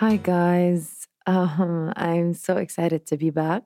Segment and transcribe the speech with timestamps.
[0.00, 1.02] Hi, guys.
[1.28, 3.64] Um, I'm so excited to be back.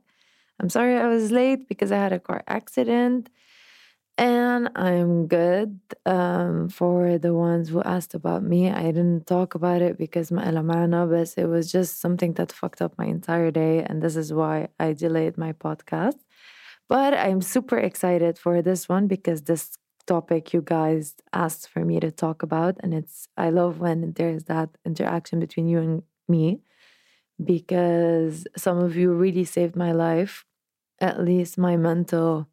[0.58, 3.28] I'm sorry I was late because I had a car accident,
[4.18, 5.78] and I'm good.
[6.06, 10.44] Um, for the ones who asked about me, I didn't talk about it because my
[10.44, 14.68] but it was just something that fucked up my entire day, and this is why
[14.78, 16.18] I delayed my podcast.
[16.88, 19.72] But I'm super excited for this one because this
[20.06, 24.44] topic you guys asked for me to talk about and it's i love when there's
[24.44, 26.62] that interaction between you and me
[27.44, 30.44] because some of you really saved my life,
[31.00, 32.48] at least my mental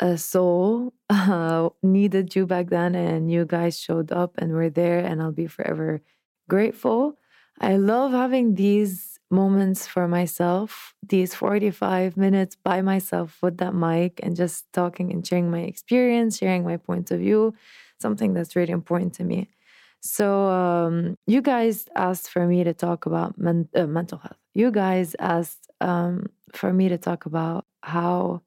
[0.00, 4.98] uh, soul uh, needed you back then, and you guys showed up and were there,
[5.00, 6.02] and I'll be forever
[6.48, 7.16] grateful.
[7.60, 14.20] I love having these moments for myself, these 45 minutes by myself with that mic
[14.22, 17.54] and just talking and sharing my experience, sharing my point of view,
[18.00, 19.48] something that's really important to me.
[20.06, 24.38] So, um, you guys asked for me to talk about men- uh, mental health.
[24.54, 28.42] You guys asked um, for me to talk about how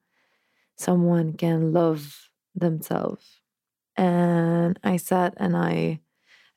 [0.78, 3.40] someone can love themselves.
[3.96, 6.00] And I sat and I,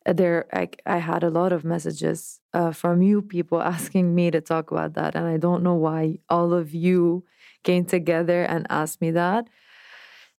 [0.05, 4.41] there, I, I had a lot of messages uh, from you people asking me to
[4.41, 5.15] talk about that.
[5.15, 7.25] And I don't know why all of you
[7.63, 9.47] came together and asked me that.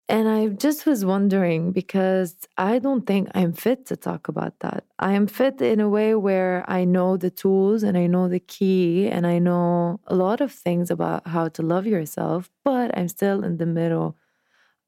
[0.09, 4.85] And I just was wondering because I don't think I'm fit to talk about that.
[4.99, 8.39] I am fit in a way where I know the tools and I know the
[8.41, 13.09] key and I know a lot of things about how to love yourself, but I'm
[13.09, 14.17] still in the middle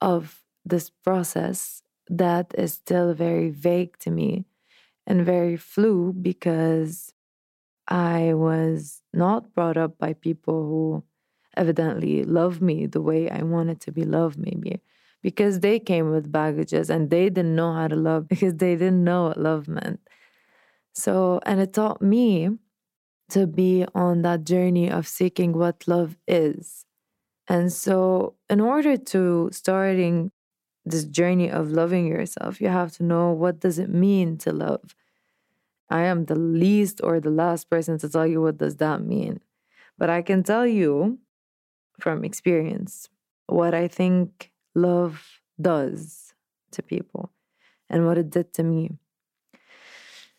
[0.00, 4.44] of this process that is still very vague to me
[5.06, 7.12] and very flu because
[7.88, 11.04] I was not brought up by people who
[11.56, 14.80] evidently love me the way I wanted to be loved, maybe
[15.22, 19.04] because they came with baggages and they didn't know how to love because they didn't
[19.04, 20.00] know what love meant.
[20.92, 22.50] So, and it taught me
[23.30, 26.86] to be on that journey of seeking what love is.
[27.48, 30.32] And so, in order to starting
[30.84, 34.94] this journey of loving yourself, you have to know what does it mean to love.
[35.90, 39.40] I am the least or the last person to tell you what does that mean.
[39.98, 41.18] But I can tell you
[42.00, 43.08] from experience
[43.46, 46.34] what I think love does
[46.72, 47.32] to people
[47.88, 48.90] and what it did to me.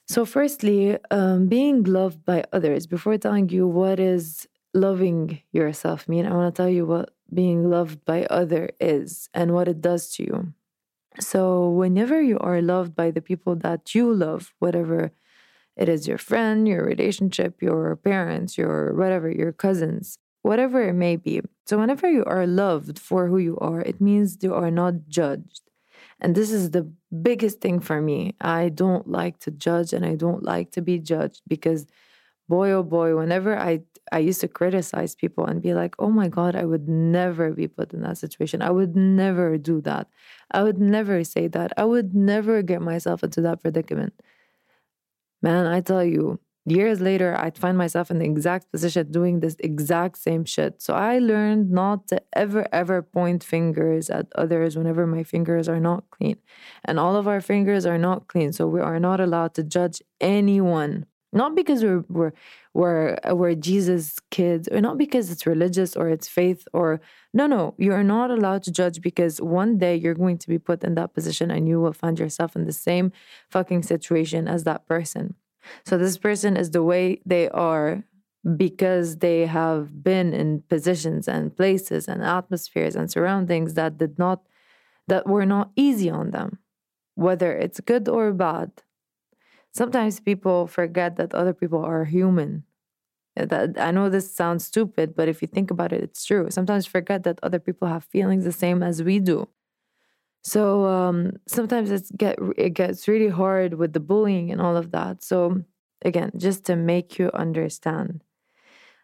[0.07, 6.25] So, firstly, um, being loved by others, before telling you what is loving yourself mean,
[6.25, 10.13] I want to tell you what being loved by other is and what it does
[10.15, 10.53] to you.
[11.19, 15.11] So, whenever you are loved by the people that you love, whatever
[15.75, 21.15] it is your friend, your relationship, your parents, your whatever, your cousins, whatever it may
[21.17, 21.41] be.
[21.65, 25.61] So, whenever you are loved for who you are, it means you are not judged.
[26.21, 26.89] And this is the
[27.21, 28.35] biggest thing for me.
[28.41, 31.85] I don't like to judge and I don't like to be judged because
[32.49, 33.81] boy oh boy, whenever I
[34.11, 37.67] I used to criticize people and be like, "Oh my god, I would never be
[37.67, 38.61] put in that situation.
[38.61, 40.07] I would never do that.
[40.51, 41.73] I would never say that.
[41.77, 44.13] I would never get myself into that predicament."
[45.41, 46.39] Man, I tell you,
[46.71, 50.81] years later, I'd find myself in the exact position doing this exact same shit.
[50.81, 55.79] So I learned not to ever, ever point fingers at others whenever my fingers are
[55.79, 56.37] not clean.
[56.85, 58.53] And all of our fingers are not clean.
[58.53, 61.05] So we are not allowed to judge anyone.
[61.33, 62.31] Not because we're we're
[62.73, 67.01] we're, we're Jesus kids, or not because it's religious or it's faith, or
[67.33, 70.83] no, no, you're not allowed to judge because one day you're going to be put
[70.83, 73.11] in that position and you will find yourself in the same
[73.49, 75.35] fucking situation as that person.
[75.85, 78.03] So this person is the way they are
[78.55, 84.41] because they have been in positions and places and atmospheres and surroundings that did not
[85.07, 86.59] that were not easy on them
[87.15, 88.71] whether it's good or bad.
[89.73, 92.63] Sometimes people forget that other people are human.
[93.37, 96.49] Uh, that i know this sounds stupid but if you think about it it's true.
[96.51, 99.47] Sometimes forget that other people have feelings the same as we do
[100.47, 104.91] so um, sometimes it's get it gets really hard with the bullying and all of
[104.91, 105.21] that.
[105.21, 105.63] So
[106.05, 108.23] again, just to make you understand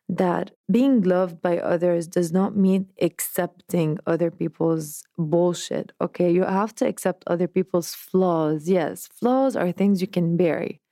[0.09, 5.91] that being loved by others does not mean accepting other people's bullshit.
[6.01, 8.69] Okay, you have to accept other people's flaws.
[8.69, 10.82] Yes, flaws are things you can bury.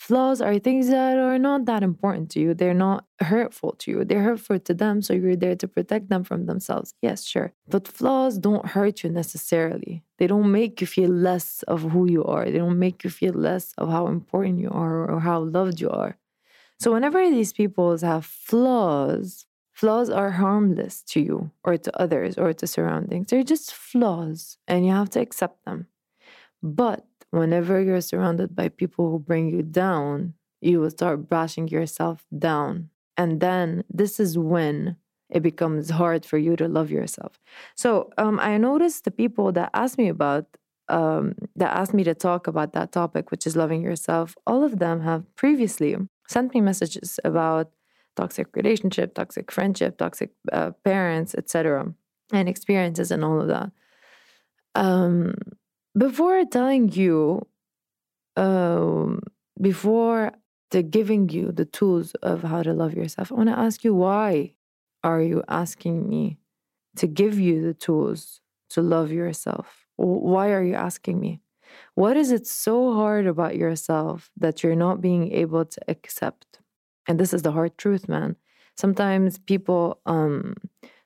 [0.00, 2.54] Flaws are things that are not that important to you.
[2.54, 4.02] They're not hurtful to you.
[4.02, 6.94] They're hurtful to them, so you're there to protect them from themselves.
[7.02, 7.52] Yes, sure.
[7.68, 10.02] But flaws don't hurt you necessarily.
[10.16, 12.46] They don't make you feel less of who you are.
[12.46, 15.90] They don't make you feel less of how important you are or how loved you
[15.90, 16.16] are.
[16.78, 22.54] So, whenever these people have flaws, flaws are harmless to you or to others or
[22.54, 23.26] to surroundings.
[23.26, 25.88] They're just flaws and you have to accept them.
[26.62, 32.26] But whenever you're surrounded by people who bring you down, you will start brushing yourself
[32.36, 32.90] down.
[33.16, 34.96] And then this is when
[35.30, 37.40] it becomes hard for you to love yourself.
[37.76, 40.46] So um, I noticed the people that asked me about
[40.88, 44.36] um, that asked me to talk about that topic, which is loving yourself.
[44.44, 45.96] All of them have previously
[46.26, 47.70] sent me messages about
[48.16, 51.94] toxic relationship, toxic friendship, toxic uh, parents, etc.,
[52.32, 53.70] and experiences and all of that.
[54.74, 55.34] Um,
[55.96, 57.46] before telling you,
[58.36, 59.20] um,
[59.60, 60.32] before
[60.70, 63.94] the giving you the tools of how to love yourself, I want to ask you
[63.94, 64.54] why
[65.02, 66.38] are you asking me
[66.96, 68.40] to give you the tools
[68.70, 69.86] to love yourself?
[69.96, 71.40] Why are you asking me?
[71.94, 76.60] What is it so hard about yourself that you're not being able to accept?
[77.06, 78.36] And this is the hard truth, man.
[78.76, 80.54] Sometimes people, um,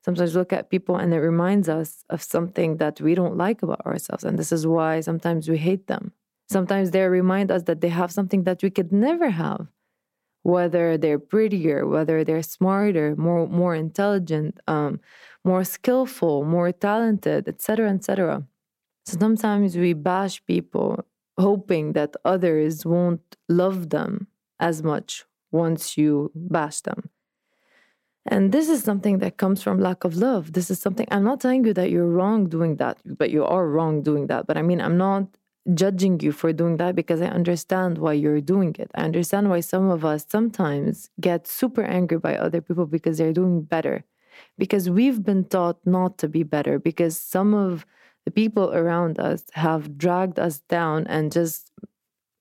[0.05, 3.85] sometimes look at people and it reminds us of something that we don't like about
[3.87, 4.25] ourselves.
[4.25, 6.13] And this is why sometimes we hate them.
[6.49, 9.69] Sometimes they remind us that they have something that we could never have
[10.45, 15.01] whether they're prettier, whether they're smarter, more more intelligent, um,
[15.43, 18.47] more skillful, more talented, etc., etc.
[19.07, 21.05] So sometimes we bash people,
[21.39, 24.29] hoping that others won't love them
[24.61, 27.11] as much once you bash them.
[28.27, 30.53] And this is something that comes from lack of love.
[30.55, 33.69] This is something I'm not telling you that you're wrong doing that, but you are
[33.69, 34.47] wrong doing that.
[34.47, 35.27] But I mean, I'm not
[35.73, 38.91] judging you for doing that because I understand why you're doing it.
[38.95, 43.33] I understand why some of us sometimes get super angry by other people because they're
[43.33, 44.05] doing better.
[44.59, 47.87] Because we've been taught not to be better, because some of
[48.25, 51.71] the people around us have dragged us down and just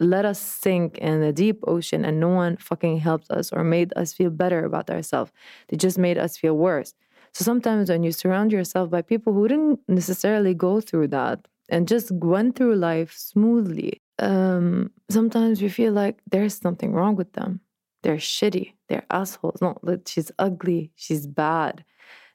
[0.04, 3.94] let us sink in the deep ocean and no one fucking helped us or made
[3.96, 5.32] us feel better about ourselves.
[5.68, 6.94] They just made us feel worse.
[7.34, 11.88] So sometimes when you surround yourself by people who didn't necessarily go through that, and
[11.88, 17.62] just went through life smoothly, um, sometimes we feel like there's something wrong with them.
[18.04, 18.74] They're shitty.
[18.90, 19.62] They're assholes.
[19.62, 20.92] No, that she's ugly.
[20.96, 21.84] She's bad.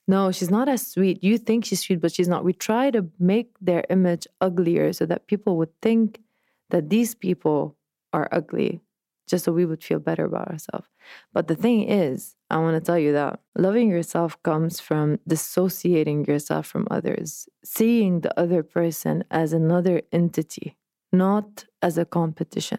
[0.07, 1.23] No, she's not as sweet.
[1.23, 2.43] You think she's sweet, but she's not.
[2.43, 6.21] We try to make their image uglier so that people would think
[6.71, 7.77] that these people
[8.13, 8.81] are ugly
[9.29, 10.89] just so we would feel better about ourselves.
[11.33, 16.25] But the thing is, I want to tell you that loving yourself comes from dissociating
[16.25, 20.77] yourself from others, seeing the other person as another entity,
[21.13, 22.79] not as a competition.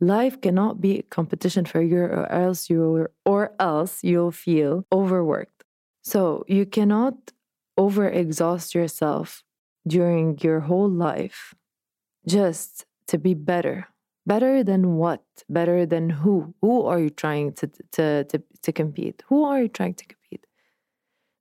[0.00, 5.64] Life cannot be a competition for you or else you or else you'll feel overworked.
[6.02, 7.32] So you cannot
[7.78, 9.42] overexhaust yourself
[9.86, 11.54] during your whole life
[12.26, 13.88] just to be better
[14.24, 15.24] Better than what?
[15.48, 16.54] Better than who?
[16.60, 19.22] Who are you trying to, to, to, to compete?
[19.26, 20.46] Who are you trying to compete?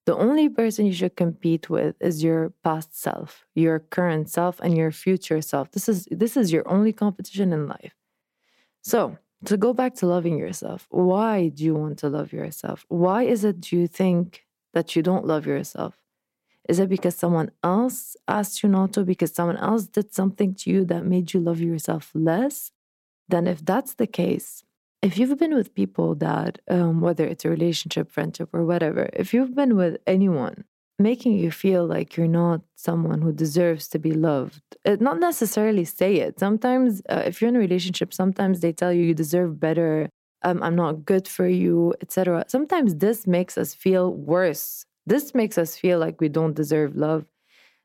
[0.08, 4.76] The only person you should compete with is your past self, your current self, and
[4.76, 5.70] your future self.
[5.72, 7.94] This is this is your only competition in life.
[8.82, 12.84] So to go back to loving yourself, why do you want to love yourself?
[12.90, 14.44] Why is it you think
[14.74, 16.01] that you don't love yourself?
[16.70, 20.70] Is it because someone else asked you not to, because someone else did something to
[20.70, 22.72] you that made you love yourself less?
[23.28, 24.64] Then, if that's the case,
[25.02, 29.34] if you've been with people that, um, whether it's a relationship, friendship, or whatever, if
[29.34, 30.66] you've been with anyone
[31.00, 35.84] making you feel like you're not someone who deserves to be loved, it, not necessarily
[35.84, 36.40] say it.
[36.40, 40.10] Sometimes, uh, if you're in a relationship, sometimes they tell you you deserve better.
[40.44, 42.46] Um, I'm not good for you, etc.
[42.48, 47.26] Sometimes this makes us feel worse this makes us feel like we don't deserve love.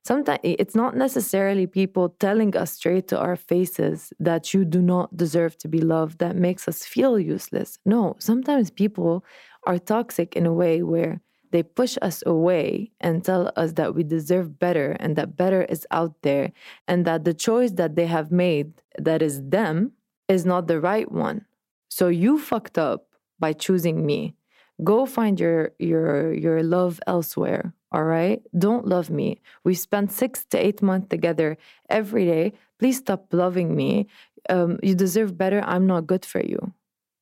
[0.04, 5.16] Sometimes it's not necessarily people telling us straight to our faces that you do not
[5.16, 7.80] deserve to be loved that makes us feel useless.
[7.84, 9.24] No, sometimes people
[9.66, 14.04] are toxic in a way where they push us away and tell us that we
[14.04, 16.52] deserve better and that better is out there
[16.86, 19.90] and that the choice that they have made that is them
[20.28, 21.44] is not the right one.
[21.88, 23.08] So you fucked up
[23.40, 24.36] by choosing me
[24.84, 28.42] go find your your your love elsewhere all right?
[28.58, 29.40] Don't love me.
[29.64, 31.56] We spent six to eight months together
[31.88, 32.52] every day.
[32.78, 34.08] Please stop loving me.
[34.50, 35.62] Um, you deserve better.
[35.64, 36.74] I'm not good for you.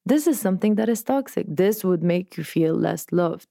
[0.04, 1.46] This is something that is toxic.
[1.48, 3.48] This would make you feel less loved.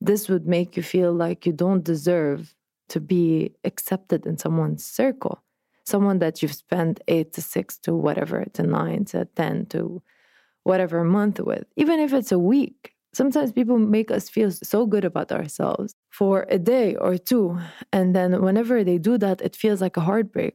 [0.00, 2.54] This would make you feel like you don't deserve
[2.88, 5.42] to be accepted in someone's circle.
[5.84, 10.02] Someone that you've spent eight to six to whatever to nine to ten to
[10.64, 15.02] whatever month with even if it's a week Sometimes people make us feel so good
[15.02, 17.58] about ourselves for a day or two.
[17.90, 20.54] And then whenever they do that, it feels like a heartbreak.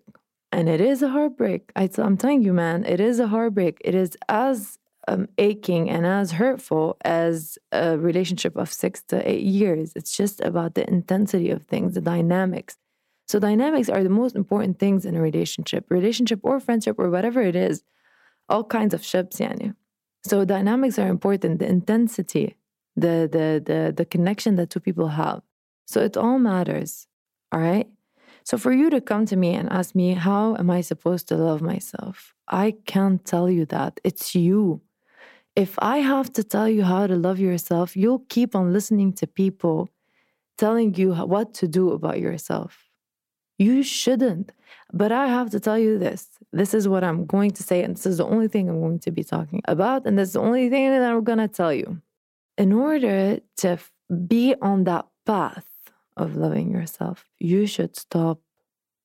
[0.51, 1.72] And it is a heartbreak.
[1.75, 3.82] I, am telling you, man, it is a heartbreak.
[3.84, 4.77] It is as
[5.08, 9.94] um, aching and as hurtful as a relationship of six to eight years.
[9.96, 12.77] It's just about the intensity of things, the dynamics.
[13.27, 17.41] So, dynamics are the most important things in a relationship, relationship or friendship or whatever
[17.41, 17.82] it is,
[18.50, 19.74] all kinds of ships, yani.
[20.24, 22.56] So dynamics are important, the intensity,
[22.96, 25.42] the the the the connection that two people have.
[25.86, 27.08] So it all matters.
[27.51, 27.88] All right?
[28.44, 31.36] So for you to come to me and ask me how am I supposed to
[31.36, 32.34] love myself?
[32.48, 34.00] I can't tell you that.
[34.04, 34.82] It's you.
[35.56, 39.28] If I have to tell you how to love yourself, you'll keep on listening to
[39.28, 39.90] people
[40.58, 42.91] telling you what to do about yourself.
[43.62, 44.51] You shouldn't.
[44.91, 46.27] But I have to tell you this.
[46.51, 49.00] This is what I'm going to say, and this is the only thing I'm going
[49.00, 52.01] to be talking about, and that's the only thing that I'm going to tell you.
[52.58, 53.77] In order to
[54.27, 55.70] be on that path
[56.18, 58.39] of loving yourself, you should stop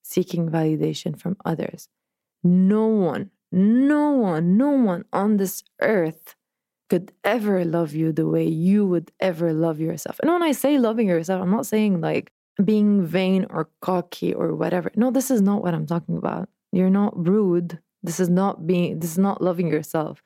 [0.02, 1.88] seeking validation from others.
[2.42, 6.34] No one, no one, no one on this earth
[6.88, 10.18] could ever love you the way you would ever love yourself.
[10.20, 12.32] And when I say loving yourself, I'm not saying like
[12.64, 14.90] being vain or cocky or whatever.
[14.96, 16.48] No, this is not what I'm talking about.
[16.72, 17.80] You're not rude.
[18.02, 20.22] This is not being this is not loving yourself.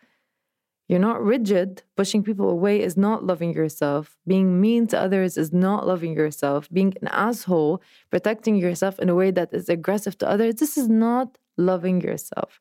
[0.88, 1.82] You're not rigid.
[1.96, 4.16] Pushing people away is not loving yourself.
[4.26, 6.68] Being mean to others is not loving yourself.
[6.72, 10.88] Being an asshole, protecting yourself in a way that is aggressive to others, this is
[10.88, 12.60] not loving yourself.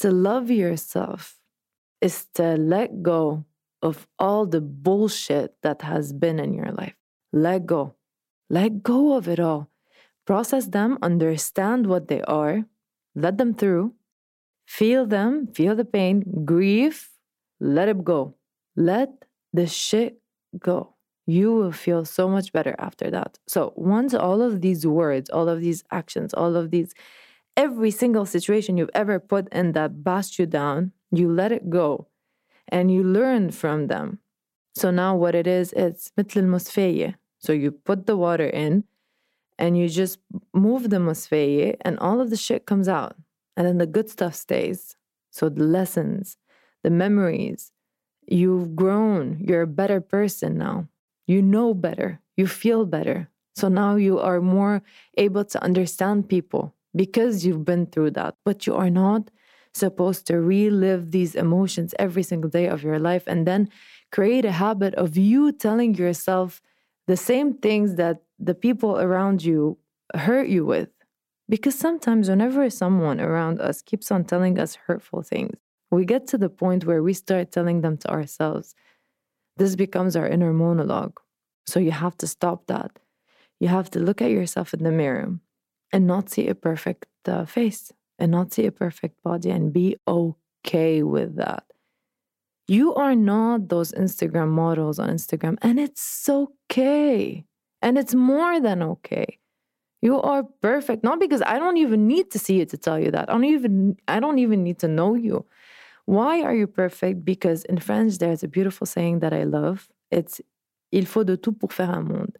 [0.00, 1.38] To love yourself
[2.02, 3.46] is to let go
[3.80, 6.96] of all the bullshit that has been in your life.
[7.32, 7.94] Let go.
[8.49, 9.69] Let go of it all.
[10.25, 12.65] Process them, understand what they are,
[13.15, 13.93] let them through,
[14.65, 17.09] feel them, feel the pain, grieve,
[17.59, 18.35] let it go.
[18.75, 19.09] Let
[19.53, 20.19] the shit
[20.57, 20.95] go.
[21.27, 23.39] You will feel so much better after that.
[23.47, 26.93] So, once all of these words, all of these actions, all of these,
[27.55, 32.07] every single situation you've ever put in that bashed you down, you let it go
[32.67, 34.19] and you learn from them.
[34.75, 37.15] So now what it is, it's مثل المصفية.
[37.38, 38.84] so you put the water in
[39.58, 40.18] and you just
[40.54, 43.16] move the masfeye and all of the shit comes out.
[43.56, 44.96] And then the good stuff stays.
[45.30, 46.36] So the lessons,
[46.82, 47.72] the memories,
[48.26, 49.38] you've grown.
[49.40, 50.88] You're a better person now.
[51.26, 52.20] You know better.
[52.36, 53.28] You feel better.
[53.54, 54.82] So now you are more
[55.16, 58.36] able to understand people because you've been through that.
[58.44, 59.30] But you are not
[59.72, 63.68] supposed to relive these emotions every single day of your life and then
[64.10, 66.62] create a habit of you telling yourself
[67.06, 69.78] the same things that the people around you
[70.14, 70.88] hurt you with.
[71.48, 75.56] Because sometimes, whenever someone around us keeps on telling us hurtful things,
[75.90, 78.74] we get to the point where we start telling them to ourselves.
[79.56, 81.20] This becomes our inner monologue.
[81.66, 82.98] So you have to stop that.
[83.60, 85.38] You have to look at yourself in the mirror
[85.92, 89.96] and not see a perfect uh, face and not see a perfect body and be
[90.06, 91.64] okay with that.
[92.68, 96.02] You are not those Instagram models on Instagram, and it's
[96.70, 97.44] okay.
[97.82, 99.38] And it's more than okay.
[100.02, 101.02] You are perfect.
[101.02, 103.28] Not because I don't even need to see you to tell you that.
[103.28, 105.44] I don't even I don't even need to know you.
[106.04, 107.24] Why are you perfect?
[107.24, 109.88] Because in French there's a beautiful saying that I love.
[110.10, 110.40] It's
[110.92, 112.36] il faut de tout pour faire un monde.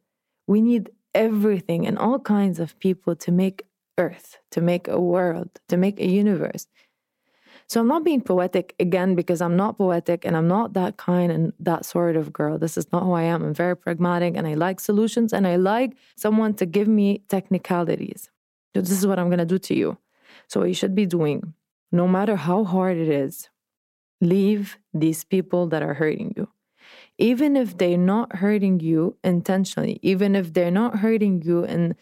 [0.47, 3.65] We need everything and all kinds of people to make
[3.99, 6.67] earth, to make a world, to make a universe.
[7.69, 11.33] So I'm not being poetic again because I'm not poetic and I'm not that kind
[11.33, 12.59] and that sort of girl.
[12.59, 13.43] This is not who I am.
[13.43, 18.31] I'm very pragmatic and I like solutions and I like someone to give me technicalities.
[18.75, 19.99] So this is what I'm going to do to you.
[20.49, 21.55] So what you should be doing,
[21.91, 23.49] no matter how hard it is,
[24.21, 26.49] leave these people that are hurting you.
[27.19, 31.97] Even if they're not hurting you intentionally, even if they're not hurting you and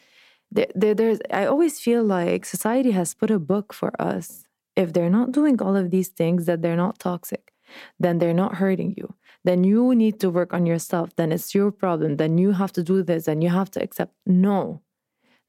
[0.55, 4.44] there, there's i always feel like society has put a book for us
[4.77, 7.53] if they're not doing all of these things that they're not toxic
[7.99, 9.15] then they're not hurting you
[9.45, 12.83] then you need to work on yourself then it's your problem then you have to
[12.83, 14.81] do this and you have to accept no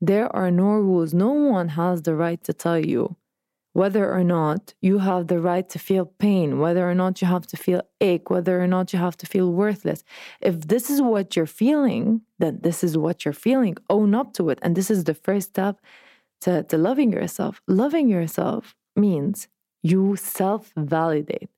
[0.02, 3.16] there are no rules no one has the right to tell you
[3.76, 7.46] whether or not you have the right to feel pain, whether or not you have
[7.46, 10.02] to feel ache, whether or not you have to feel worthless.
[10.40, 13.76] If this is what you're feeling, then this is what you're feeling.
[13.90, 14.60] Own up to it.
[14.62, 15.82] And this is the first step
[16.40, 17.62] to, to loving yourself.
[17.68, 19.48] Loving yourself means
[19.84, 21.50] you self validate.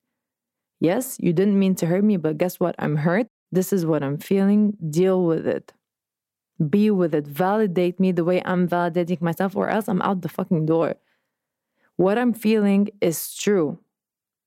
[0.80, 2.76] Yes, you didn't mean to hurt me, but guess what?
[2.78, 3.28] I'm hurt.
[3.52, 4.78] This is what I'm feeling.
[4.90, 5.74] Deal with it.
[6.70, 7.26] Be with it.
[7.26, 10.96] Validate me the way I'm validating myself, or else I'm out the fucking door
[11.98, 13.80] what I'm feeling is true.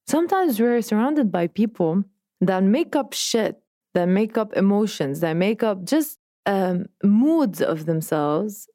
[0.06, 2.04] Sometimes we're surrounded by people
[2.40, 3.60] that make up shit,
[3.94, 8.66] that make up emotions, that make up just um, moods of themselves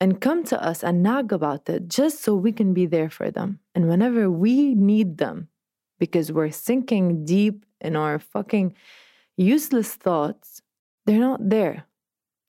[0.00, 3.30] and come to us and nag about it just so we can be there for
[3.30, 3.60] them.
[3.74, 5.48] And whenever we need them,
[5.98, 8.74] because we're sinking deep in our fucking
[9.36, 10.62] useless thoughts,
[11.04, 11.84] they're not there.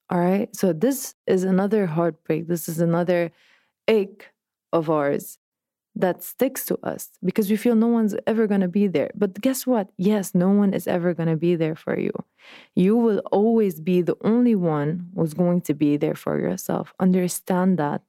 [0.10, 0.53] All right.
[0.55, 2.48] So, this is another heartbreak.
[2.48, 3.31] This is another
[3.88, 4.29] ache
[4.74, 5.38] of ours
[5.95, 9.12] that sticks to us because we feel no one's ever going to be there.
[9.15, 9.89] But guess what?
[9.98, 12.12] Yes, no one is ever going to be there for you.
[12.75, 16.93] You will always be the only one who's going to be there for yourself.
[17.00, 18.01] Understand that.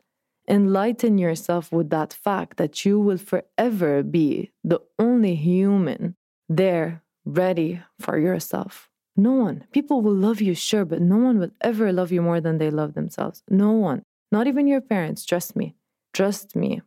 [0.48, 6.16] Enlighten yourself with that fact that you will forever be the only human
[6.48, 8.88] there ready for yourself.
[9.16, 9.64] No one.
[9.72, 12.70] People will love you, sure, but no one will ever love you more than they
[12.70, 13.42] love themselves.
[13.48, 14.02] No one.
[14.30, 15.24] Not even your parents.
[15.24, 15.76] Trust me.
[16.12, 16.80] Trust me.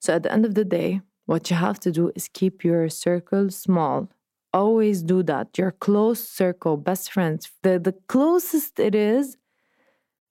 [0.00, 2.88] So at the end of the day, what you have to do is keep your
[2.88, 4.08] circle small.
[4.52, 5.58] Always do that.
[5.58, 9.36] Your close circle, best friends, the, the closest it is,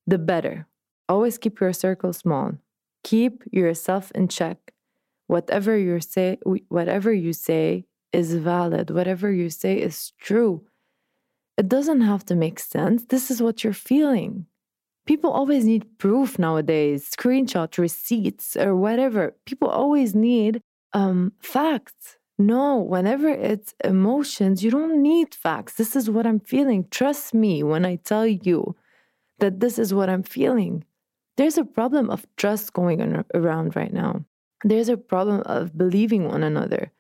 [0.08, 0.68] the better.
[1.08, 2.54] Always keep your circle small.
[3.04, 4.74] Keep yourself in check.
[5.28, 8.90] Whatever you say, whatever you say is valid.
[8.90, 10.66] Whatever you say is true.
[11.58, 13.06] It doesn't have to make sense.
[13.06, 14.48] This is what you're feeling.
[15.08, 19.34] People always need proof nowadays, screenshots, receipts, or whatever.
[19.46, 20.62] People always need
[20.94, 22.18] um, facts.
[22.38, 25.76] No, whenever it's emotions, you don't need facts.
[25.76, 26.86] This is what I'm feeling.
[26.92, 28.76] Trust me when I tell you
[29.40, 30.84] that this is what I'm feeling.
[31.38, 34.26] There's a problem of trust going on around right now.
[34.64, 36.92] There's a problem of believing one another.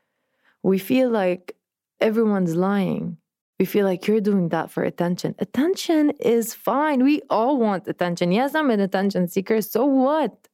[0.63, 1.55] We feel like
[1.99, 3.17] everyone's lying.
[3.59, 5.33] We feel like you're doing that for attention.
[5.39, 7.03] Attention is fine.
[7.03, 8.31] We all want attention.
[8.31, 9.61] Yes, I'm an attention seeker.
[9.61, 10.47] So what?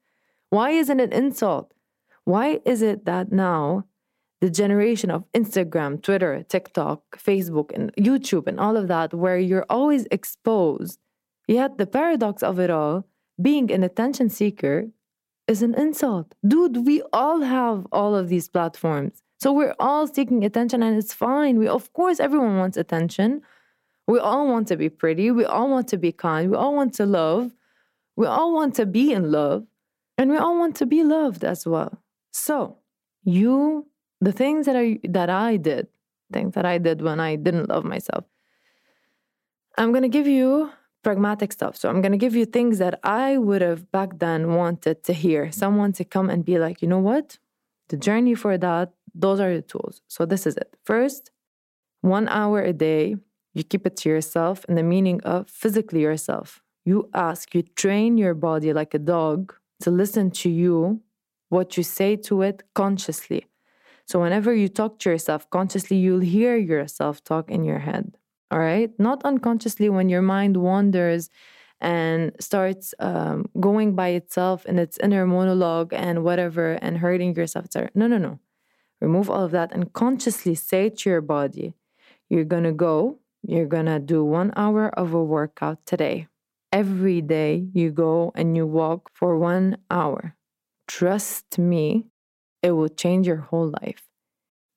[0.50, 1.74] Why isn't it an insult?
[2.24, 3.86] Why is it that now
[4.39, 9.65] the generation of Instagram, Twitter, TikTok, Facebook, and YouTube, and all of that, where you're
[9.69, 11.00] always exposed,
[11.48, 13.05] yet the paradox of it all,
[13.41, 14.89] being an attention seeker,
[15.48, 16.36] is an insult.
[16.45, 19.23] Dude, we all have all of these platforms.
[19.43, 21.59] So we're all seeking attention and it's fine.
[21.59, 23.41] We of course everyone wants attention.
[24.07, 25.31] We all want to be pretty.
[25.31, 26.50] We all want to be kind.
[26.50, 27.51] We all want to love.
[28.15, 29.65] We all want to be in love.
[30.17, 32.01] And we all want to be loved as well.
[32.31, 32.77] So
[33.25, 33.88] you
[34.21, 35.89] the things that I that I did,
[36.32, 38.23] things that I did when I didn't love myself.
[39.77, 40.71] I'm gonna give you
[41.03, 41.75] pragmatic stuff.
[41.75, 45.51] So I'm gonna give you things that I would have back then wanted to hear.
[45.51, 47.39] Someone to come and be like, you know what?
[47.89, 50.02] The journey for that those are the tools.
[50.08, 50.76] So this is it.
[50.86, 51.32] First,
[52.02, 53.15] one hour a day,
[53.54, 56.62] you keep it to yourself in the meaning of physically yourself.
[56.86, 61.02] You ask, you train your body like a dog to listen to you,
[61.49, 63.45] what you say to it consciously.
[64.06, 68.17] So whenever you talk to yourself consciously, you'll hear yourself talk in your head.
[68.52, 68.91] All right?
[68.99, 71.30] Not unconsciously when your mind wanders
[71.80, 77.67] and starts um, going by itself in its inner monologue and whatever and hurting yourself.
[77.93, 78.39] No, no, no.
[79.04, 81.74] Remove all of that and consciously say to your body,
[82.30, 86.30] you're going to go, you're going to do one hour of a workout today.
[86.72, 90.38] Every day you go and you walk for one hour.
[90.88, 92.06] Trust me,
[92.62, 94.04] it will change your whole life.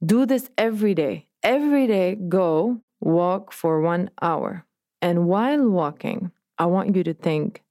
[0.05, 1.29] Do this every day.
[1.45, 4.67] Every day, go walk for one hour.
[5.01, 7.62] And while walking, I want you to think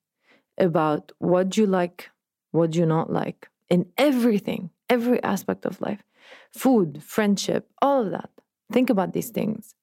[0.57, 2.11] about what you like,
[2.51, 6.01] what you not like in everything, every aspect of life
[6.57, 8.29] food, friendship, all of that.
[8.71, 9.75] Think about these things.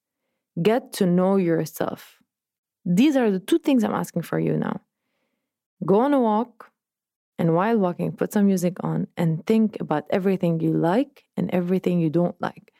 [0.61, 2.19] Get to know yourself.
[2.85, 4.81] These are the two things I'm asking for you now.
[5.87, 6.71] Go on a walk,
[7.39, 12.01] and while walking, put some music on and think about everything you like and everything
[12.01, 12.73] you don't like.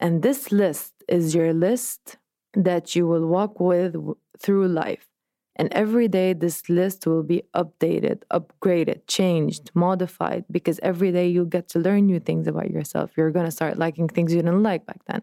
[0.00, 2.16] And this list is your list
[2.54, 3.96] that you will walk with
[4.38, 5.06] through life.
[5.56, 11.44] And every day, this list will be updated, upgraded, changed, modified, because every day you'll
[11.44, 13.12] get to learn new things about yourself.
[13.16, 15.22] You're going to start liking things you didn't like back then.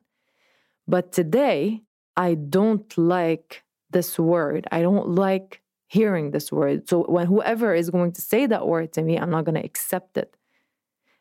[0.88, 1.82] But today,
[2.16, 4.68] I don't like this word.
[4.72, 6.88] I don't like hearing this word.
[6.88, 9.66] So when whoever is going to say that word to me, I'm not going to
[9.66, 10.38] accept it.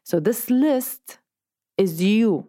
[0.05, 1.19] So this list
[1.77, 2.49] is you,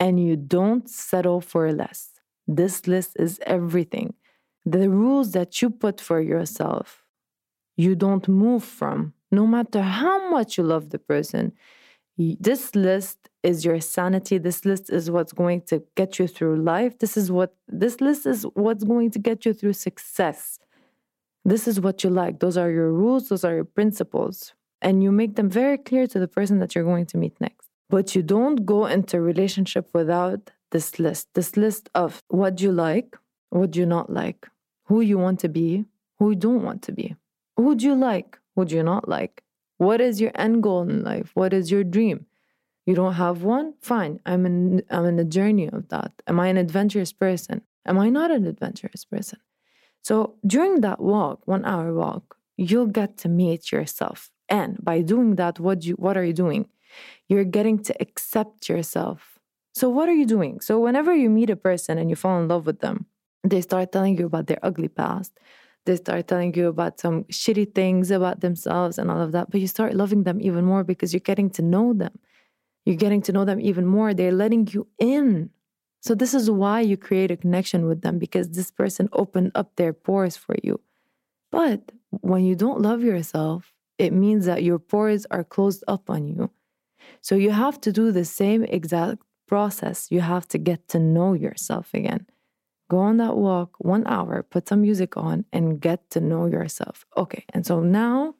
[0.00, 2.12] and you don't settle for less.
[2.48, 4.14] This list is everything
[4.66, 7.04] the rules that you put for yourself,
[7.76, 11.52] you don't move from, no matter how much you love the person.
[12.18, 14.38] This list is your sanity.
[14.38, 16.98] This list is what's going to get you through life.
[16.98, 20.58] This is what this list is what's going to get you through success.
[21.44, 22.40] This is what you like.
[22.40, 24.54] Those are your rules, those are your principles.
[24.82, 27.68] And you make them very clear to the person that you're going to meet next.
[27.88, 31.28] But you don't go into relationship without this list.
[31.34, 33.16] This list of what you like,
[33.50, 34.48] what you not like,
[34.86, 35.84] who you want to be,
[36.18, 37.16] who you don't want to be.
[37.56, 38.38] Who do you like?
[38.54, 39.42] Who do you not like?
[39.78, 41.30] What is your end goal in life?
[41.34, 42.26] What is your dream?
[42.86, 43.74] You don't have one?
[43.80, 44.20] Fine.
[44.24, 46.12] I'm in I'm in a journey of that.
[46.26, 47.62] Am I an adventurous person?
[47.84, 49.40] Am I not an adventurous person?
[50.02, 54.30] So during that walk, one hour walk, you'll get to meet yourself.
[54.48, 56.68] And by doing that, what you what are you doing?
[57.28, 59.38] You're getting to accept yourself.
[59.74, 60.60] So, what are you doing?
[60.60, 63.06] So, whenever you meet a person and you fall in love with them,
[63.50, 65.38] they start telling you about their ugly past.
[65.84, 69.50] They start telling you about some shitty things about themselves and all of that.
[69.50, 72.18] But you start loving them even more because you're getting to know them.
[72.84, 74.12] You're getting to know them even more.
[74.12, 75.50] They're letting you in.
[76.00, 79.74] So, this is why you create a connection with them because this person opened up
[79.76, 80.80] their pores for you.
[81.50, 86.28] But when you don't love yourself, it means that your pores are closed up on
[86.28, 86.50] you.
[87.20, 90.08] So you have to do the same exact process.
[90.10, 92.26] You have to get to know yourself again.
[92.88, 97.04] Go on that walk one hour, put some music on, and get to know yourself.
[97.16, 98.34] Okay, and so now,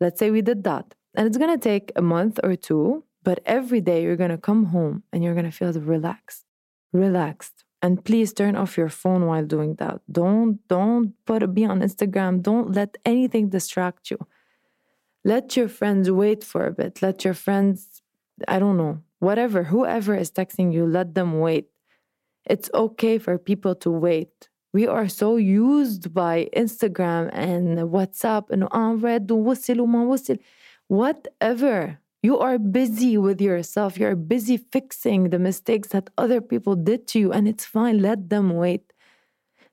[0.00, 0.94] let's say we did that.
[1.14, 5.02] And it's gonna take a month or two, but every day you're gonna come home
[5.12, 6.44] and you're gonna feel relaxed.
[6.92, 7.64] Relaxed.
[7.82, 10.00] And please turn off your phone while doing that.
[10.10, 12.42] Don't don't put be on Instagram.
[12.42, 14.18] Don't let anything distract you
[15.24, 17.00] let your friends wait for a bit.
[17.02, 18.02] Let your friends,
[18.46, 21.68] I don't know, whatever, whoever is texting you, let them wait.
[22.46, 24.48] It's okay for people to wait.
[24.72, 29.30] We are so used by Instagram and WhatsApp and on red
[30.88, 31.98] whatever.
[32.22, 33.98] You are busy with yourself.
[33.98, 37.98] You're busy fixing the mistakes that other people did to you, and it's fine.
[38.00, 38.92] Let them wait.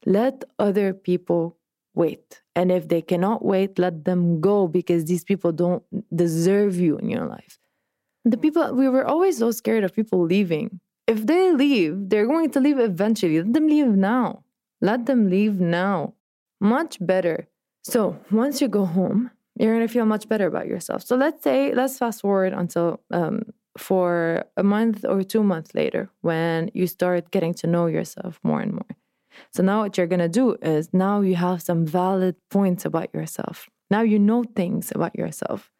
[0.06, 1.58] Let other people
[1.94, 2.42] wait.
[2.56, 7.10] And if they cannot wait, let them go because these people don't deserve you in
[7.10, 7.58] your life.
[8.26, 10.80] The people, we were always so scared of people leaving.
[11.12, 13.42] If they leave, they're going to leave eventually.
[13.44, 14.44] Let them leave now.
[14.80, 16.14] Let them leave now.
[16.62, 17.50] Much better.
[17.84, 21.04] So once you go home, you're going to feel much better about yourself.
[21.04, 23.42] So let's say, let's fast forward until um,
[23.78, 28.62] for a month or two months later when you start getting to know yourself more
[28.62, 28.96] and more.
[29.54, 33.14] So now what you're going to do is now you have some valid points about
[33.14, 33.70] yourself.
[33.90, 35.72] Now you know things about yourself.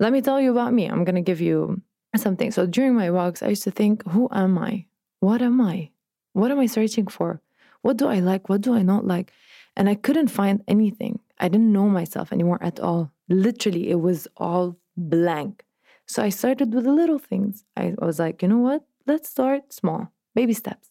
[0.00, 0.86] Let me tell you about me.
[0.86, 1.82] I'm going to give you
[2.16, 2.50] something.
[2.50, 4.86] So during my walks, I used to think, who am I?
[5.20, 5.90] What am I?
[6.32, 7.40] What am I searching for?
[7.82, 8.48] What do I like?
[8.48, 9.32] What do I not like?
[9.76, 11.20] And I couldn't find anything.
[11.38, 13.12] I didn't know myself anymore at all.
[13.28, 15.64] Literally, it was all blank.
[16.06, 17.64] So I started with the little things.
[17.76, 18.84] I was like, you know what?
[19.06, 20.90] Let's start small, baby steps.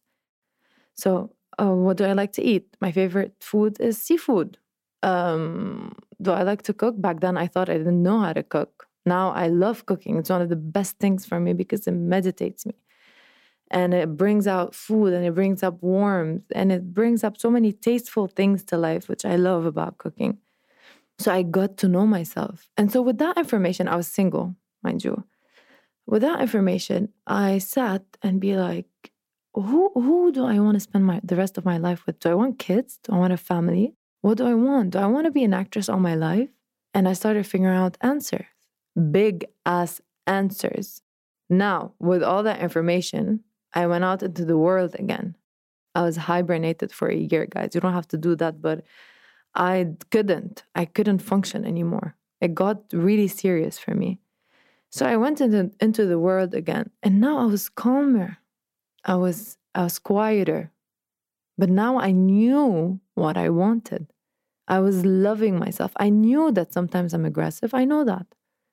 [0.95, 2.75] So uh, what do I like to eat?
[2.81, 4.57] My favorite food is seafood.
[5.03, 6.99] Um, do I like to cook?
[6.99, 8.87] Back then, I thought I didn't know how to cook.
[9.05, 10.17] Now I love cooking.
[10.17, 12.73] It's one of the best things for me because it meditates me.
[13.71, 17.51] And it brings out food and it brings up warmth and it brings up so
[17.51, 20.39] many tasteful things to life, which I love about cooking.
[21.19, 22.69] So I got to know myself.
[22.77, 25.23] And so, with that information, I was single, mind you.
[26.05, 28.87] With that information, I sat and be like,
[29.53, 32.19] who who do I want to spend my the rest of my life with?
[32.19, 32.99] Do I want kids?
[33.03, 33.93] Do I want a family?
[34.21, 34.91] What do I want?
[34.91, 36.49] Do I want to be an actress all my life?
[36.93, 38.45] And I started figuring out answers,
[38.99, 41.01] big ass answers.
[41.49, 45.35] Now, with all that information, I went out into the world again.
[45.95, 47.71] I was hibernated for a year, guys.
[47.73, 48.83] You don't have to do that, but
[49.55, 50.63] I couldn't.
[50.75, 52.15] I couldn't function anymore.
[52.41, 54.19] It got really serious for me.
[54.91, 58.37] So I went into, into the world again, and now I was calmer.
[59.05, 60.71] I was I was quieter.
[61.57, 64.07] But now I knew what I wanted.
[64.67, 65.91] I was loving myself.
[65.97, 67.73] I knew that sometimes I'm aggressive.
[67.73, 68.27] I know that.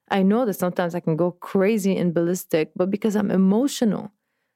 [0.09, 4.13] I know that sometimes I can go crazy and ballistic, but because I'm emotional,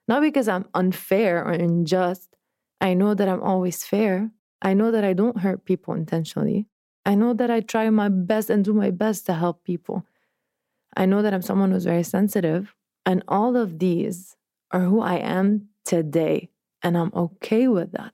[0.07, 2.35] not because I'm unfair or unjust.
[2.79, 4.31] I know that I'm always fair.
[4.61, 6.67] I know that I don't hurt people intentionally.
[7.05, 10.05] I know that I try my best and do my best to help people.
[10.95, 12.75] I know that I'm someone who's very sensitive.
[13.05, 14.35] And all of these
[14.71, 16.49] are who I am today.
[16.83, 18.13] And I'm okay with that.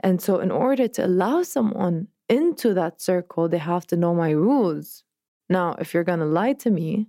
[0.00, 4.30] And so, in order to allow someone into that circle, they have to know my
[4.30, 5.04] rules.
[5.50, 7.08] Now, if you're going to lie to me,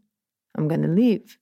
[0.57, 1.37] I'm going to leave.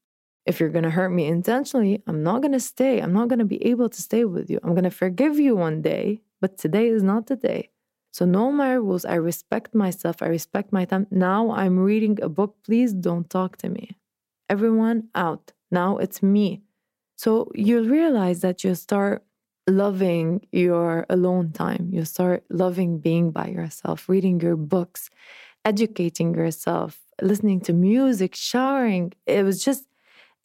[0.45, 2.99] If you're going to hurt me intentionally, I'm not going to stay.
[2.99, 4.59] I'm not going to be able to stay with you.
[4.63, 7.69] I'm going to forgive you one day, but today is not the day.
[8.11, 9.05] So, no, my rules.
[9.05, 10.21] I respect myself.
[10.21, 11.07] I respect my time.
[11.09, 12.57] Now I'm reading a book.
[12.65, 13.95] Please don't talk to me.
[14.49, 15.53] Everyone out.
[15.71, 16.63] Now it's me.
[17.17, 19.23] So you'll realize that you start
[19.67, 21.89] loving your alone time.
[21.91, 25.09] You start loving being by yourself, reading your books,
[25.65, 29.13] educating yourself, listening to music, showering.
[29.25, 29.85] It was just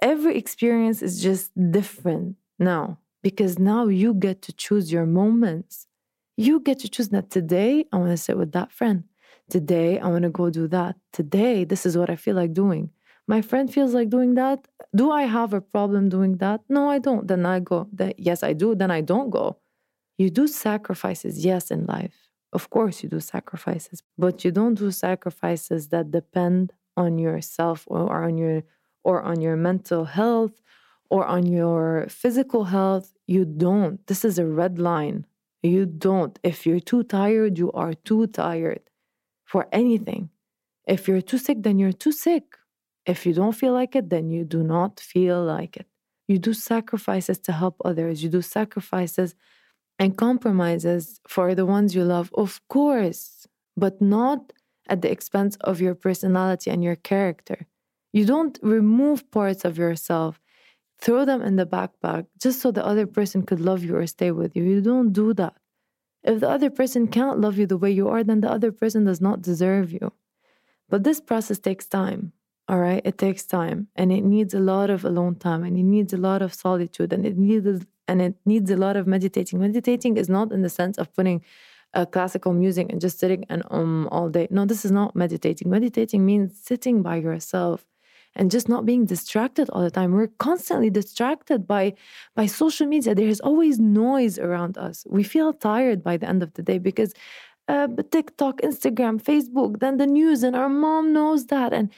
[0.03, 5.87] every experience is just different now because now you get to choose your moments.
[6.37, 9.05] You get to choose that today I want to sit with that friend.
[9.51, 10.97] Today I want to go do that.
[11.13, 12.91] Today this is what I feel like doing
[13.27, 14.67] my friend feels like doing that.
[14.95, 16.61] Do I have a problem doing that?
[16.69, 17.27] No, I don't.
[17.27, 17.89] Then I go.
[17.93, 18.75] Then, yes, I do.
[18.75, 19.59] Then I don't go.
[20.19, 22.24] You do sacrifices, yes, in life.
[22.55, 28.25] Of course, you do sacrifices, but you don't do sacrifices that depend on yourself or
[28.25, 28.63] on your
[29.03, 30.63] or on your mental health
[31.11, 33.13] or on your physical health.
[33.27, 34.07] You don't.
[34.07, 35.27] This is a red line.
[35.63, 36.39] You don't.
[36.43, 38.83] If you're too tired, you are too tired
[39.45, 40.31] for anything.
[40.87, 42.45] If you're too sick, then you're too sick.
[43.07, 45.87] If you don't feel like it, then you do not feel like it.
[46.29, 48.23] You do sacrifices to help others.
[48.23, 49.35] You do sacrifices
[49.99, 54.53] and compromises for the ones you love, of course, but not
[54.89, 57.67] at the expense of your personality and your character.
[58.13, 60.41] You don't remove parts of yourself,
[61.01, 64.31] throw them in the backpack just so the other person could love you or stay
[64.31, 64.65] with you.
[64.65, 65.55] You don't do that.
[66.23, 69.05] If the other person can't love you the way you are, then the other person
[69.05, 70.13] does not deserve you.
[70.89, 72.33] But this process takes time.
[72.67, 75.83] All right, it takes time and it needs a lot of alone time and it
[75.83, 79.61] needs a lot of solitude and it needs and it needs a lot of meditating.
[79.61, 81.43] Meditating is not in the sense of putting
[81.95, 84.49] a classical music and just sitting and um all day.
[84.51, 85.71] No, this is not meditating.
[85.71, 87.87] Meditating means sitting by yourself
[88.37, 90.13] and just not being distracted all the time.
[90.13, 91.95] We're constantly distracted by
[92.35, 93.15] by social media.
[93.15, 95.05] There is always noise around us.
[95.09, 97.15] We feel tired by the end of the day because
[97.69, 101.91] uh, TikTok, Instagram, Facebook, then the news, and our mom knows that and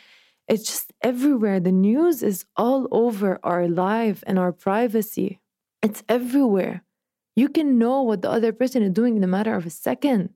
[0.49, 1.59] it's just everywhere.
[1.59, 5.41] The news is all over our life and our privacy.
[5.87, 6.83] It's everywhere.
[7.37, 10.31] You can know what the other person is doing in a matter of a second.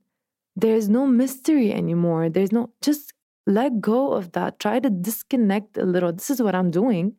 [0.55, 2.29] There's no mystery anymore.
[2.29, 3.15] There's no, just
[3.49, 4.61] let go of that.
[4.61, 6.13] Try to disconnect a little.
[6.13, 7.17] This is what I'm doing.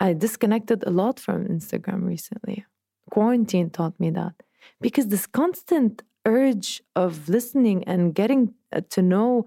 [0.00, 2.64] I disconnected a lot from Instagram recently.
[3.12, 4.34] Quarantine taught me that
[4.80, 9.46] because this constant urge of listening and getting uh, to know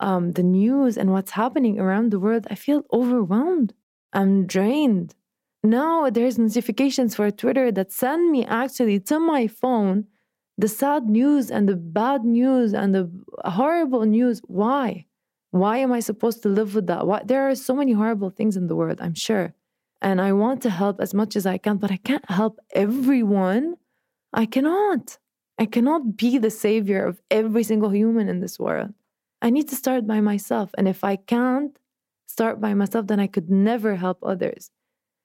[0.00, 3.74] um, the news and what's happening around the world, I feel overwhelmed.
[4.14, 5.14] I'm drained.
[5.62, 10.06] Now there's notifications for Twitter that send me actually to my phone
[10.58, 13.08] the sad news and the bad news and the
[13.44, 14.42] horrible news.
[14.46, 15.06] Why?
[15.52, 17.06] Why am I supposed to live with that?
[17.06, 17.22] Why?
[17.24, 19.54] There are so many horrible things in the world, I'm sure.
[20.02, 23.76] And I want to help as much as I can, but I can't help everyone.
[24.32, 25.18] I cannot.
[25.58, 28.94] I cannot be the savior of every single human in this world.
[29.40, 30.70] I need to start by myself.
[30.76, 31.78] And if I can't
[32.26, 34.70] start by myself, then I could never help others.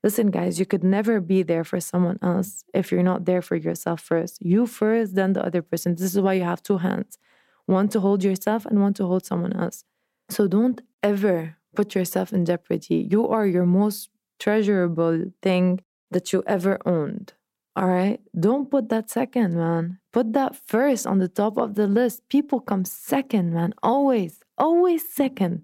[0.04, 3.56] Listen, guys, you could never be there for someone else if you're not there for
[3.56, 4.42] yourself first.
[4.42, 5.96] You first, then the other person.
[5.96, 7.18] This is why you have two hands
[7.66, 9.86] one to hold yourself and one to hold someone else.
[10.30, 13.08] So don't ever put yourself in jeopardy.
[13.10, 15.80] You are your most treasurable thing
[16.12, 17.34] that you ever owned.
[17.76, 18.20] All right.
[18.38, 20.00] Don't put that second, man.
[20.12, 22.28] Put that first on the top of the list.
[22.30, 23.74] People come second, man.
[23.82, 25.64] Always, always second.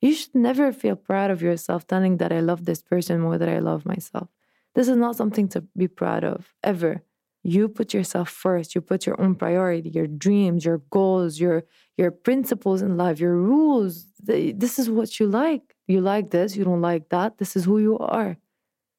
[0.00, 3.48] You should never feel proud of yourself telling that I love this person more than
[3.48, 4.28] I love myself.
[4.74, 7.02] This is not something to be proud of, ever.
[7.42, 8.74] You put yourself first.
[8.74, 11.64] You put your own priority, your dreams, your goals, your
[11.96, 14.06] your principles in life, your rules.
[14.22, 15.74] This is what you like.
[15.86, 17.38] You like this, you don't like that.
[17.38, 18.36] This is who you are.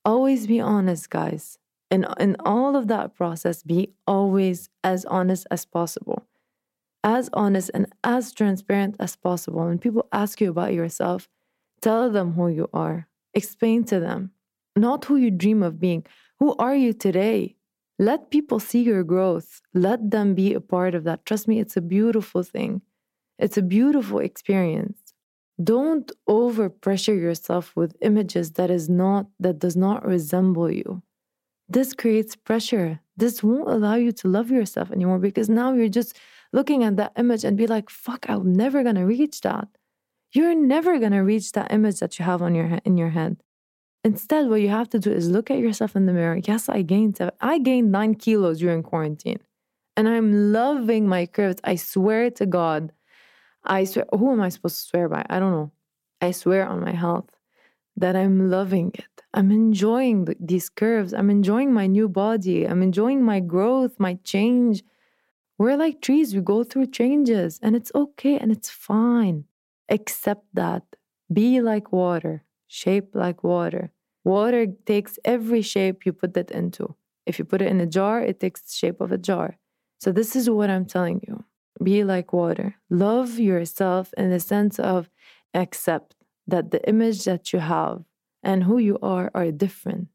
[0.05, 1.57] Always be honest, guys
[1.91, 6.25] And in all of that process, be always as honest as possible.
[7.03, 9.65] As honest and as transparent as possible.
[9.65, 11.27] When people ask you about yourself,
[11.81, 13.07] tell them who you are.
[13.33, 14.31] Explain to them,
[14.75, 16.05] not who you dream of being.
[16.39, 17.55] Who are you today?
[17.97, 19.61] Let people see your growth.
[19.73, 21.25] Let them be a part of that.
[21.25, 22.81] Trust me, it's a beautiful thing.
[23.39, 24.99] It's a beautiful experience.
[25.63, 31.03] Don't over pressure yourself with images that is not that does not resemble you
[31.71, 32.99] this creates pressure.
[33.15, 36.17] This won't allow you to love yourself anymore because now you're just
[36.53, 39.67] looking at that image and be like, fuck, I'm never gonna reach that.
[40.33, 43.37] You're never gonna reach that image that you have on your in your head.
[44.03, 46.39] Instead, what you have to do is look at yourself in the mirror.
[46.43, 47.35] Yes, I gained seven.
[47.39, 49.39] I gained nine kilos during quarantine.
[49.95, 51.61] And I'm loving my curves.
[51.63, 52.91] I swear to God.
[53.63, 55.25] I swear who am I supposed to swear by?
[55.29, 55.71] I don't know.
[56.19, 57.29] I swear on my health
[57.97, 59.05] that I'm loving it.
[59.33, 61.13] I'm enjoying these curves.
[61.13, 62.65] I'm enjoying my new body.
[62.65, 64.83] I'm enjoying my growth, my change.
[65.61, 69.43] We're like trees, we go through changes and it's okay and it's fine.
[69.89, 70.81] Accept that.
[71.31, 73.91] Be like water, shape like water.
[74.23, 76.95] Water takes every shape you put it into.
[77.27, 79.59] If you put it in a jar, it takes the shape of a jar.
[79.99, 81.45] So, this is what I'm telling you
[81.83, 82.77] be like water.
[82.89, 85.11] Love yourself in the sense of
[85.53, 86.15] accept
[86.47, 88.03] that the image that you have
[88.41, 90.07] and who you are are different.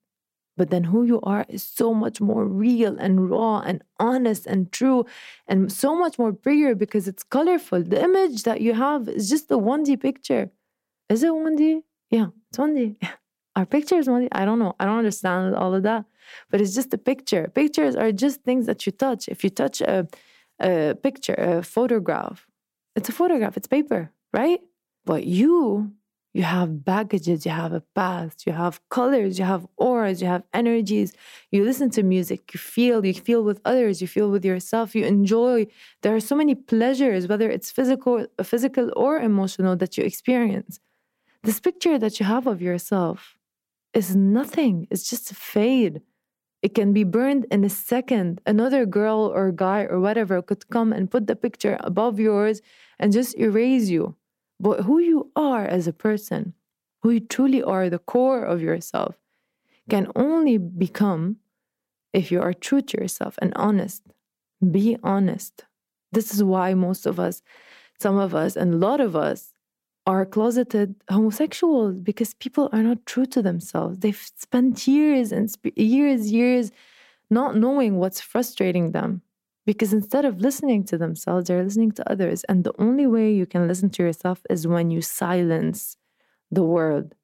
[0.56, 4.72] But then who you are is so much more real and raw and honest and
[4.72, 5.04] true
[5.46, 7.82] and so much more bigger because it's colorful.
[7.82, 10.50] The image that you have is just a 1D picture.
[11.08, 11.82] Is it 1D?
[12.10, 12.96] Yeah, it's 1D.
[13.54, 14.28] Our picture is 1D.
[14.32, 14.74] I don't know.
[14.80, 16.06] I don't understand all of that.
[16.50, 17.48] But it's just a picture.
[17.54, 19.28] Pictures are just things that you touch.
[19.28, 20.08] If you touch a,
[20.60, 22.46] a picture, a photograph,
[22.96, 24.60] it's a photograph, it's paper, right?
[25.04, 25.92] But you
[26.36, 30.42] You have baggages, you have a past, you have colors, you have auras, you have
[30.52, 31.14] energies.
[31.50, 35.06] You listen to music, you feel, you feel with others, you feel with yourself, you
[35.06, 35.66] enjoy.
[36.02, 40.78] There are so many pleasures, whether it's physical, physical or emotional, that you experience.
[41.42, 43.38] This picture that you have of yourself
[43.94, 46.02] is nothing, it's just a fade.
[46.60, 48.42] It can be burned in a second.
[48.44, 52.60] Another girl or guy or whatever could come and put the picture above yours
[52.98, 54.16] and just erase you.
[54.58, 56.54] But who you are as a person,
[57.02, 59.16] who you truly are, the core of yourself,
[59.88, 61.36] can only become
[62.12, 64.02] if you are true to yourself and honest.
[64.70, 65.64] Be honest.
[66.12, 67.42] This is why most of us,
[68.00, 69.52] some of us, and a lot of us
[70.06, 73.98] are closeted homosexuals because people are not true to themselves.
[73.98, 76.70] They've spent years and sp- years, years
[77.28, 79.22] not knowing what's frustrating them
[79.66, 82.44] because instead of listening to themselves, they're listening to others.
[82.44, 85.96] And the only way you can listen to yourself is when you silence
[86.50, 87.14] the world.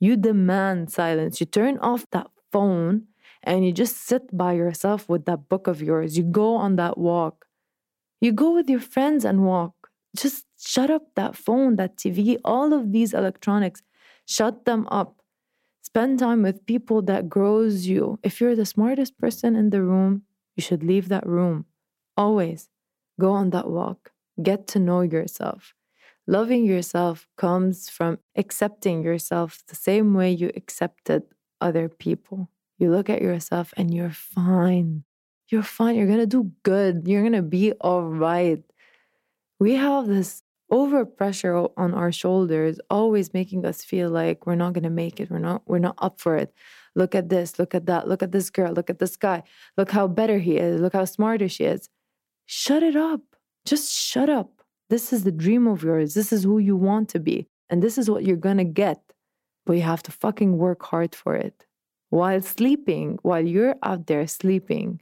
[0.00, 1.40] You demand silence.
[1.40, 3.04] You turn off that phone
[3.42, 6.16] and you just sit by yourself with that book of yours.
[6.18, 7.46] You go on that walk.
[8.20, 9.74] You go with your friends and walk.
[10.16, 13.82] Just shut up that phone, that TV, all of these electronics.
[14.26, 15.20] Shut them up.
[15.82, 18.18] Spend time with people that grows you.
[18.22, 20.22] If you're the smartest person in the room,
[20.56, 21.66] you should leave that room.
[22.16, 22.68] Always
[23.20, 25.74] go on that walk, get to know yourself.
[26.26, 31.24] Loving yourself comes from accepting yourself the same way you accepted
[31.60, 32.48] other people.
[32.78, 35.04] You look at yourself and you're fine.
[35.48, 35.96] You're fine.
[35.96, 37.06] You're going to do good.
[37.06, 38.62] You're going to be all right.
[39.60, 44.72] We have this over pressure on our shoulders always making us feel like we're not
[44.72, 45.30] going to make it.
[45.30, 46.52] We're not we're not up for it.
[46.96, 49.42] Look at this, look at that, look at this girl, look at this guy.
[49.76, 50.80] Look how better he is.
[50.80, 51.88] Look how smarter she is.
[52.46, 53.22] Shut it up.
[53.64, 54.62] Just shut up.
[54.90, 56.14] This is the dream of yours.
[56.14, 57.48] This is who you want to be.
[57.70, 59.00] And this is what you're going to get.
[59.64, 61.66] But you have to fucking work hard for it.
[62.10, 65.00] While sleeping, while you're out there sleeping,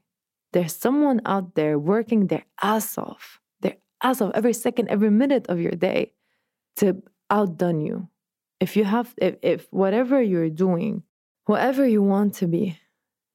[0.52, 5.46] there's someone out there working their ass off, their ass off every second, every minute
[5.48, 6.12] of your day
[6.76, 8.08] to outdone you.
[8.60, 11.02] If you have, if, if whatever you're doing,
[11.46, 12.78] whatever you want to be,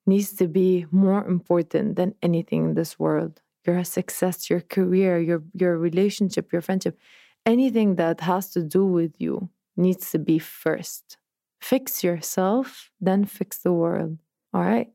[0.06, 5.43] needs to be more important than anything in this world your success, your career, your
[5.53, 6.97] your relationship, your friendship,
[7.45, 11.17] anything that has to do with you needs to be first.
[11.60, 14.17] Fix yourself, then fix the world.
[14.53, 14.89] All right?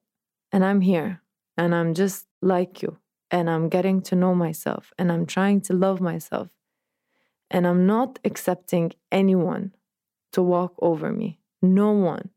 [0.51, 1.23] And I'm here
[1.57, 2.99] and I'm just like you
[3.31, 6.49] and I'm getting to know myself and I'm trying to love myself.
[7.51, 9.75] And I'm not accepting anyone
[10.33, 11.39] to walk over me.
[11.61, 12.31] No one.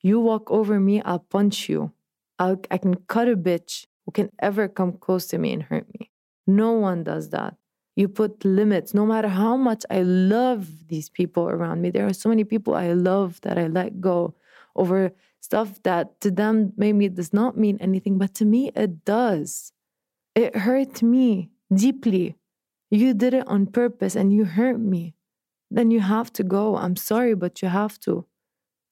[0.00, 1.92] You walk over me, I'll punch you.
[2.38, 5.86] I'll, I can cut a bitch who can ever come close to me and hurt
[6.00, 6.10] me.
[6.44, 7.54] No one does that.
[7.94, 11.90] You put limits, no matter how much I love these people around me.
[11.90, 14.34] There are so many people I love that I let go
[14.74, 19.72] over stuff that to them maybe does not mean anything, but to me it does.
[20.34, 22.36] It hurt me deeply.
[22.90, 25.14] You did it on purpose and you hurt me.
[25.70, 26.76] Then you have to go.
[26.76, 28.26] I'm sorry, but you have to.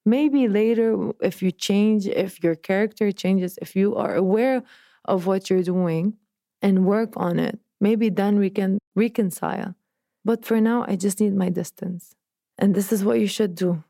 [0.07, 4.63] Maybe later, if you change, if your character changes, if you are aware
[5.09, 6.15] of what you're doing
[6.63, 7.59] and work on it.
[7.81, 9.75] Maybe then we can reconcile.
[10.25, 12.15] But for now, I just need my distance.
[12.59, 13.85] And this is what you should do.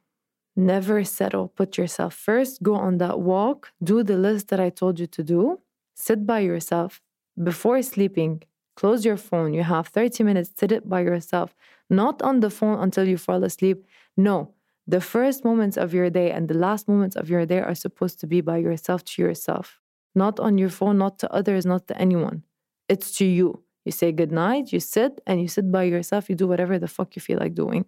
[0.54, 1.48] Never settle.
[1.48, 2.62] Put yourself first.
[2.62, 3.72] Go on that walk.
[3.82, 5.60] Do the list that I told you to do.
[5.94, 7.00] Sit by yourself.
[7.42, 8.42] Before sleeping,
[8.76, 9.54] close your phone.
[9.54, 10.50] You have 30 minutes.
[10.56, 11.54] Sit it by yourself.
[11.88, 13.86] Not on the phone until you fall asleep.
[14.16, 14.52] No.
[14.86, 18.20] The first moments of your day and the last moments of your day are supposed
[18.20, 19.80] to be by yourself to yourself
[20.14, 22.44] not on your phone, not to others, not to anyone.
[22.88, 23.62] It's to you.
[23.84, 27.16] You say goodnight, you sit and you sit by yourself, you do whatever the fuck
[27.16, 27.86] you feel like doing.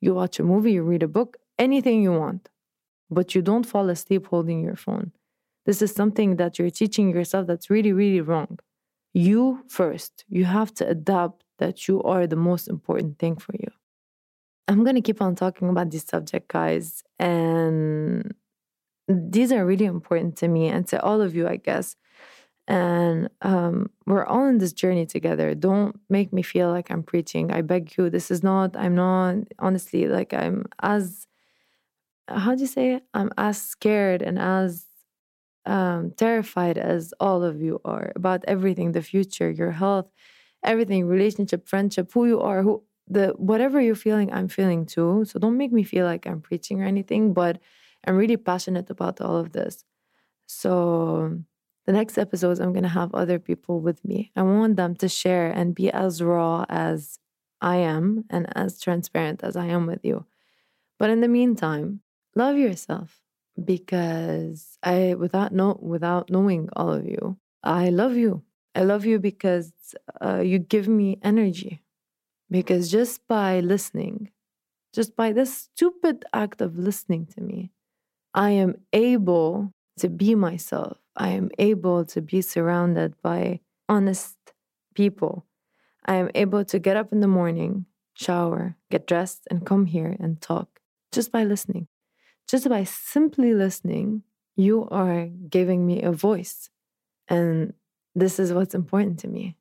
[0.00, 2.48] You watch a movie, you read a book, anything you want.
[3.10, 5.12] But you don't fall asleep holding your phone.
[5.64, 8.58] This is something that you're teaching yourself that's really, really wrong.
[9.14, 13.70] You first, you have to adapt that you are the most important thing for you.
[14.68, 17.02] I'm going to keep on talking about this subject, guys.
[17.18, 18.34] And
[19.08, 21.96] these are really important to me and to all of you, I guess.
[22.68, 25.54] And um, we're all in this journey together.
[25.54, 27.50] Don't make me feel like I'm preaching.
[27.52, 28.10] I beg you.
[28.10, 31.26] This is not, I'm not, honestly, like I'm as,
[32.28, 33.04] how do you say it?
[33.14, 34.86] I'm as scared and as
[35.66, 40.08] um, terrified as all of you are about everything the future, your health,
[40.64, 45.24] everything, relationship, friendship, who you are, who, the, whatever you're feeling, I'm feeling too.
[45.26, 47.60] So don't make me feel like I'm preaching or anything, but
[48.06, 49.84] I'm really passionate about all of this.
[50.46, 51.38] So
[51.86, 54.32] the next episodes, I'm going to have other people with me.
[54.36, 57.18] I want them to share and be as raw as
[57.60, 60.26] I am and as transparent as I am with you.
[60.98, 62.00] But in the meantime,
[62.34, 63.20] love yourself
[63.62, 68.42] because I without know without knowing all of you, I love you.
[68.74, 69.72] I love you because
[70.20, 71.82] uh, you give me energy.
[72.50, 74.30] Because just by listening,
[74.94, 77.72] just by this stupid act of listening to me,
[78.34, 80.98] I am able to be myself.
[81.16, 84.36] I am able to be surrounded by honest
[84.94, 85.46] people.
[86.04, 90.16] I am able to get up in the morning, shower, get dressed, and come here
[90.20, 90.80] and talk
[91.12, 91.88] just by listening.
[92.46, 94.22] Just by simply listening,
[94.56, 96.70] you are giving me a voice.
[97.28, 97.74] And
[98.14, 99.56] this is what's important to me.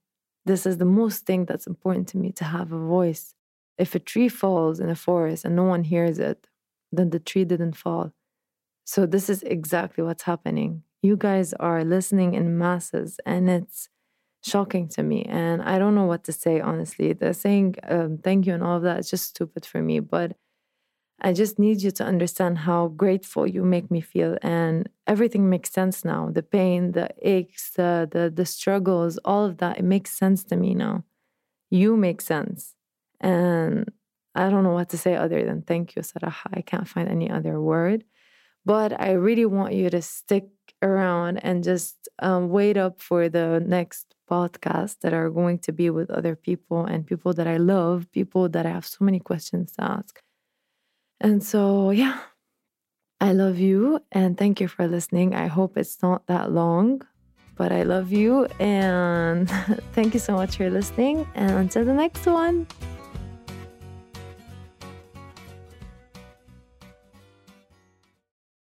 [0.45, 3.35] This is the most thing that's important to me to have a voice.
[3.77, 6.47] If a tree falls in a forest and no one hears it,
[6.91, 8.13] then the tree didn't fall.
[8.87, 10.83] So, this is exactly what's happening.
[11.01, 13.89] You guys are listening in masses, and it's
[14.41, 15.25] shocking to me.
[15.25, 17.11] And I don't know what to say, honestly.
[17.11, 19.99] The saying um, thank you and all of that is just stupid for me.
[19.99, 20.37] But
[21.19, 24.37] I just need you to understand how grateful you make me feel.
[24.41, 26.29] And everything makes sense now.
[26.31, 30.55] The pain, the aches, the, the, the struggles, all of that, it makes sense to
[30.55, 31.03] me now.
[31.69, 32.73] You make sense.
[33.19, 33.91] And
[34.33, 36.47] I don't know what to say other than thank you, Saraha.
[36.53, 38.05] I can't find any other word.
[38.67, 40.49] But I really want you to stick
[40.81, 45.89] around and just um, wait up for the next podcast that are going to be
[45.89, 49.71] with other people and people that I love, people that I have so many questions
[49.77, 50.21] to ask.
[51.21, 52.19] And so, yeah,
[53.21, 55.33] I love you and thank you for listening.
[55.33, 57.03] I hope it's not that long,
[57.55, 59.49] but I love you and
[59.93, 61.25] thank you so much for listening.
[61.35, 62.67] And until the next one.